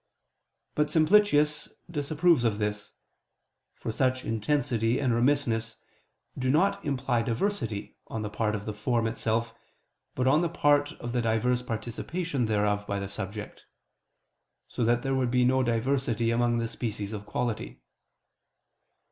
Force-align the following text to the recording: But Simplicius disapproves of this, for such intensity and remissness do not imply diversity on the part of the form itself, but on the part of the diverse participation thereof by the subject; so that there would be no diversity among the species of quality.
But 0.73 0.89
Simplicius 0.89 1.69
disapproves 1.91 2.43
of 2.43 2.57
this, 2.57 2.93
for 3.75 3.91
such 3.91 4.25
intensity 4.25 4.97
and 4.97 5.13
remissness 5.13 5.75
do 6.35 6.49
not 6.49 6.83
imply 6.83 7.21
diversity 7.21 7.99
on 8.07 8.23
the 8.23 8.29
part 8.31 8.55
of 8.55 8.65
the 8.65 8.73
form 8.73 9.05
itself, 9.05 9.53
but 10.15 10.25
on 10.25 10.41
the 10.41 10.49
part 10.49 10.91
of 10.93 11.11
the 11.11 11.21
diverse 11.21 11.61
participation 11.61 12.47
thereof 12.47 12.87
by 12.87 12.97
the 12.99 13.07
subject; 13.09 13.65
so 14.67 14.83
that 14.83 15.03
there 15.03 15.13
would 15.13 15.29
be 15.29 15.45
no 15.45 15.61
diversity 15.61 16.31
among 16.31 16.57
the 16.57 16.67
species 16.67 17.13
of 17.13 17.27
quality. 17.27 17.83